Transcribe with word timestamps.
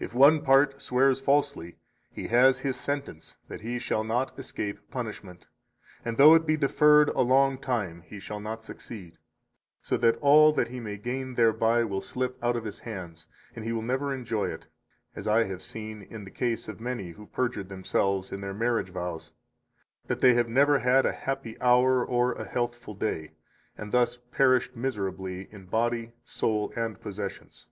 67 0.00 0.04
If 0.08 0.14
one 0.18 0.42
part 0.44 0.82
swears 0.82 1.20
falsely, 1.20 1.76
he 2.10 2.26
has 2.26 2.58
his 2.58 2.76
sentence 2.76 3.36
that 3.46 3.60
he 3.60 3.78
shall 3.78 4.02
not 4.02 4.36
escape 4.36 4.90
punishment, 4.90 5.46
and 6.04 6.16
though 6.16 6.34
it 6.34 6.44
be 6.44 6.56
deferred 6.56 7.10
a 7.10 7.20
long 7.20 7.58
time, 7.58 8.02
he 8.04 8.18
shall 8.18 8.40
not 8.40 8.64
succeed; 8.64 9.16
so 9.80 9.96
that 9.98 10.16
all 10.16 10.50
that 10.54 10.66
he 10.66 10.80
may 10.80 10.96
gain 10.96 11.36
thereby 11.36 11.84
will 11.84 12.00
slip 12.00 12.36
out 12.42 12.56
of 12.56 12.64
his 12.64 12.80
hands, 12.80 13.28
and 13.54 13.64
he 13.64 13.72
will 13.72 13.78
never 13.80 14.12
enjoy 14.12 14.46
it; 14.48 14.62
68 15.10 15.10
as 15.20 15.28
I 15.28 15.44
have 15.44 15.62
seen 15.62 16.02
in 16.02 16.24
the 16.24 16.32
case 16.32 16.66
of 16.66 16.80
many 16.80 17.10
who 17.12 17.26
perjured 17.26 17.68
themselves 17.68 18.32
in 18.32 18.40
their 18.40 18.54
marriage 18.54 18.90
vows, 18.90 19.30
that 20.08 20.18
they 20.18 20.34
have 20.34 20.48
never 20.48 20.80
had 20.80 21.06
a 21.06 21.12
happy 21.12 21.56
hour 21.60 22.04
or 22.04 22.32
a 22.32 22.44
healthful 22.44 22.94
day, 22.94 23.30
and 23.78 23.92
thus 23.92 24.16
perished 24.32 24.74
miserably 24.74 25.46
in 25.52 25.66
body, 25.66 26.10
soul, 26.24 26.72
and 26.74 27.00
possessions. 27.00 27.68